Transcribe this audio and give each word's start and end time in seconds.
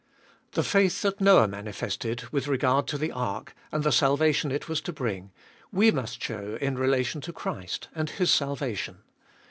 The 0.53 0.63
faith 0.63 1.03
that 1.03 1.21
Noah 1.21 1.47
manifested 1.47 2.21
with 2.31 2.47
regard 2.47 2.87
to 2.87 2.97
the 2.97 3.11
ark, 3.11 3.53
and 3.71 3.83
the 3.83 3.91
salvation 3.91 4.49
it 4.51 4.67
was 4.67 4.81
to 4.81 4.91
bring, 4.91 5.31
we 5.71 5.91
must 5.91 6.19
show 6.23 6.57
in 6.59 6.75
relation 6.75 7.21
to 7.21 7.31
Christ 7.31 7.87
and 7.93 8.09
His 8.09 8.31
salvation. 8.31 9.03